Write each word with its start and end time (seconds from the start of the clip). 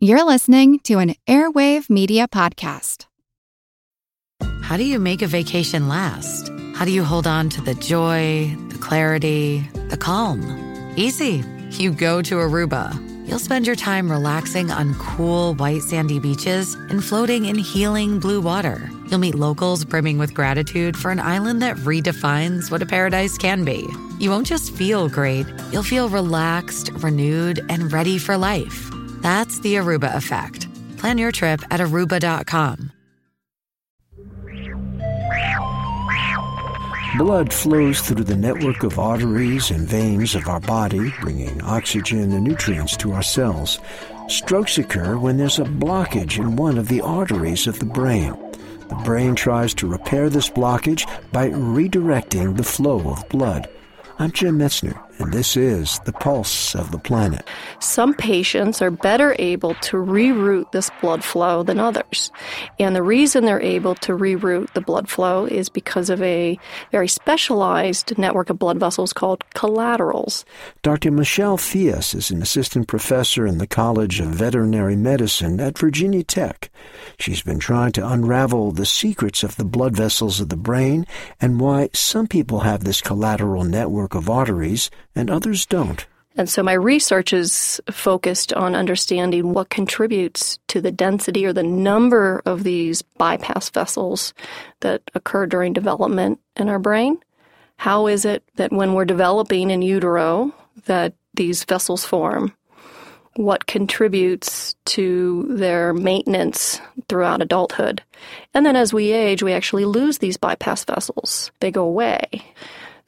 You're 0.00 0.22
listening 0.22 0.78
to 0.84 1.00
an 1.00 1.16
Airwave 1.26 1.90
Media 1.90 2.28
Podcast. 2.28 3.06
How 4.62 4.76
do 4.76 4.84
you 4.84 5.00
make 5.00 5.22
a 5.22 5.26
vacation 5.26 5.88
last? 5.88 6.52
How 6.76 6.84
do 6.84 6.92
you 6.92 7.02
hold 7.02 7.26
on 7.26 7.48
to 7.48 7.60
the 7.60 7.74
joy, 7.74 8.54
the 8.68 8.78
clarity, 8.78 9.68
the 9.88 9.96
calm? 9.96 10.38
Easy. 10.94 11.42
You 11.72 11.90
go 11.90 12.22
to 12.22 12.36
Aruba. 12.36 12.94
You'll 13.28 13.40
spend 13.40 13.66
your 13.66 13.74
time 13.74 14.08
relaxing 14.08 14.70
on 14.70 14.94
cool, 15.00 15.54
white, 15.54 15.82
sandy 15.82 16.20
beaches 16.20 16.74
and 16.74 17.02
floating 17.02 17.46
in 17.46 17.58
healing 17.58 18.20
blue 18.20 18.40
water. 18.40 18.88
You'll 19.08 19.18
meet 19.18 19.34
locals 19.34 19.84
brimming 19.84 20.16
with 20.16 20.32
gratitude 20.32 20.96
for 20.96 21.10
an 21.10 21.18
island 21.18 21.60
that 21.62 21.76
redefines 21.78 22.70
what 22.70 22.82
a 22.82 22.86
paradise 22.86 23.36
can 23.36 23.64
be. 23.64 23.84
You 24.20 24.30
won't 24.30 24.46
just 24.46 24.72
feel 24.76 25.08
great, 25.08 25.46
you'll 25.72 25.82
feel 25.82 26.08
relaxed, 26.08 26.92
renewed, 27.00 27.66
and 27.68 27.92
ready 27.92 28.18
for 28.18 28.36
life. 28.36 28.88
That's 29.22 29.60
the 29.60 29.74
Aruba 29.76 30.14
effect. 30.14 30.68
Plan 30.98 31.18
your 31.18 31.32
trip 31.32 31.62
at 31.70 31.80
aruba.com. 31.80 32.92
Blood 37.16 37.52
flows 37.52 38.00
through 38.00 38.24
the 38.24 38.36
network 38.36 38.82
of 38.82 38.98
arteries 38.98 39.70
and 39.70 39.88
veins 39.88 40.34
of 40.34 40.46
our 40.46 40.60
body, 40.60 41.12
bringing 41.20 41.60
oxygen 41.62 42.32
and 42.32 42.44
nutrients 42.44 42.96
to 42.98 43.12
our 43.12 43.22
cells. 43.22 43.80
Strokes 44.28 44.76
occur 44.76 45.16
when 45.16 45.38
there's 45.38 45.58
a 45.58 45.64
blockage 45.64 46.38
in 46.38 46.54
one 46.56 46.76
of 46.76 46.88
the 46.88 47.00
arteries 47.00 47.66
of 47.66 47.78
the 47.78 47.86
brain. 47.86 48.36
The 48.88 49.00
brain 49.04 49.34
tries 49.34 49.72
to 49.74 49.88
repair 49.88 50.28
this 50.28 50.50
blockage 50.50 51.08
by 51.32 51.48
redirecting 51.48 52.56
the 52.56 52.62
flow 52.62 53.00
of 53.10 53.28
blood. 53.30 53.68
I'm 54.18 54.30
Jim 54.30 54.58
Metzner, 54.58 55.02
and 55.18 55.32
this 55.32 55.56
is 55.56 55.98
The 56.04 56.12
Pulse 56.12 56.74
of 56.74 56.92
the 56.92 56.98
Planet. 56.98 57.46
Some 57.80 58.14
patients 58.14 58.80
are 58.80 58.90
better 58.90 59.34
able 59.38 59.74
to 59.74 59.96
reroute 59.96 60.70
this 60.72 60.90
blood 61.00 61.24
flow 61.24 61.62
than 61.62 61.80
others. 61.80 62.30
And 62.78 62.94
the 62.94 63.02
reason 63.02 63.44
they're 63.44 63.60
able 63.60 63.94
to 63.96 64.12
reroute 64.12 64.72
the 64.74 64.80
blood 64.80 65.08
flow 65.08 65.44
is 65.46 65.68
because 65.68 66.08
of 66.08 66.22
a 66.22 66.58
very 66.92 67.08
specialized 67.08 68.16
network 68.16 68.50
of 68.50 68.58
blood 68.58 68.78
vessels 68.78 69.12
called 69.12 69.44
collaterals. 69.54 70.44
Dr. 70.82 71.10
Michelle 71.10 71.58
Theus 71.58 72.14
is 72.14 72.30
an 72.30 72.40
assistant 72.40 72.86
professor 72.86 73.46
in 73.46 73.58
the 73.58 73.66
College 73.66 74.20
of 74.20 74.28
Veterinary 74.28 74.96
Medicine 74.96 75.60
at 75.60 75.78
Virginia 75.78 76.22
Tech. 76.22 76.70
She's 77.18 77.42
been 77.42 77.58
trying 77.58 77.92
to 77.92 78.08
unravel 78.08 78.72
the 78.72 78.86
secrets 78.86 79.42
of 79.42 79.56
the 79.56 79.64
blood 79.64 79.96
vessels 79.96 80.40
of 80.40 80.48
the 80.48 80.56
brain 80.56 81.06
and 81.40 81.60
why 81.60 81.90
some 81.92 82.28
people 82.28 82.60
have 82.60 82.84
this 82.84 83.00
collateral 83.00 83.64
network 83.64 84.14
of 84.14 84.30
arteries 84.30 84.90
and 85.18 85.30
others 85.30 85.66
don't. 85.66 86.06
And 86.36 86.48
so 86.48 86.62
my 86.62 86.72
research 86.72 87.32
is 87.32 87.80
focused 87.90 88.52
on 88.52 88.76
understanding 88.76 89.52
what 89.52 89.70
contributes 89.70 90.60
to 90.68 90.80
the 90.80 90.92
density 90.92 91.44
or 91.44 91.52
the 91.52 91.64
number 91.64 92.40
of 92.46 92.62
these 92.62 93.02
bypass 93.02 93.70
vessels 93.70 94.32
that 94.80 95.02
occur 95.16 95.46
during 95.46 95.72
development 95.72 96.38
in 96.54 96.68
our 96.68 96.78
brain. 96.78 97.18
How 97.76 98.06
is 98.06 98.24
it 98.24 98.44
that 98.54 98.72
when 98.72 98.94
we're 98.94 99.04
developing 99.04 99.70
in 99.70 99.82
utero 99.82 100.54
that 100.86 101.14
these 101.34 101.64
vessels 101.64 102.04
form? 102.04 102.52
What 103.34 103.66
contributes 103.66 104.76
to 104.86 105.46
their 105.50 105.92
maintenance 105.92 106.80
throughout 107.08 107.42
adulthood? 107.42 108.02
And 108.54 108.64
then 108.64 108.76
as 108.76 108.92
we 108.94 109.12
age, 109.12 109.42
we 109.42 109.52
actually 109.52 109.84
lose 109.84 110.18
these 110.18 110.36
bypass 110.36 110.84
vessels. 110.84 111.50
They 111.60 111.72
go 111.72 111.84
away 111.84 112.44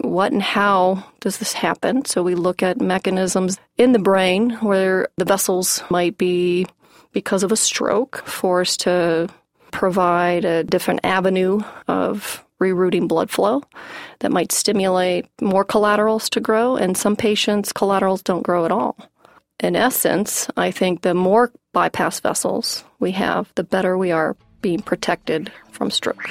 what 0.00 0.32
and 0.32 0.42
how 0.42 1.04
does 1.20 1.38
this 1.38 1.52
happen? 1.52 2.04
So 2.04 2.22
we 2.22 2.34
look 2.34 2.62
at 2.62 2.80
mechanisms 2.80 3.58
in 3.76 3.92
the 3.92 3.98
brain 3.98 4.50
where 4.60 5.08
the 5.16 5.24
vessels 5.24 5.82
might 5.90 6.18
be, 6.18 6.66
because 7.12 7.42
of 7.42 7.52
a 7.52 7.56
stroke, 7.56 8.22
forced 8.26 8.80
to 8.80 9.28
provide 9.70 10.44
a 10.44 10.64
different 10.64 11.00
avenue 11.04 11.60
of 11.86 12.44
rerouting 12.60 13.08
blood 13.08 13.30
flow 13.30 13.62
that 14.18 14.32
might 14.32 14.52
stimulate 14.52 15.26
more 15.40 15.64
collaterals 15.64 16.28
to 16.30 16.40
grow. 16.40 16.76
And 16.76 16.96
some 16.96 17.16
patients, 17.16 17.72
collaterals 17.72 18.22
don't 18.22 18.42
grow 18.42 18.64
at 18.64 18.72
all. 18.72 18.96
In 19.60 19.74
essence, 19.74 20.48
I 20.56 20.70
think 20.70 21.02
the 21.02 21.14
more 21.14 21.52
bypass 21.72 22.20
vessels 22.20 22.84
we 22.98 23.12
have, 23.12 23.52
the 23.54 23.64
better 23.64 23.96
we 23.96 24.10
are 24.10 24.36
being 24.60 24.82
protected 24.82 25.52
from 25.70 25.90
stroke. 25.90 26.28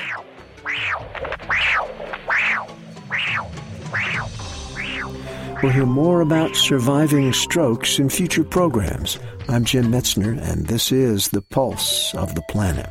We'll 5.63 5.71
hear 5.71 5.87
more 5.87 6.21
about 6.21 6.55
surviving 6.55 7.33
strokes 7.33 7.97
in 7.97 8.09
future 8.09 8.43
programs. 8.43 9.17
I'm 9.47 9.65
Jim 9.65 9.85
Metzner, 9.85 10.39
and 10.39 10.67
this 10.67 10.91
is 10.91 11.29
The 11.29 11.41
Pulse 11.41 12.13
of 12.13 12.35
the 12.35 12.43
Planet. 12.43 12.87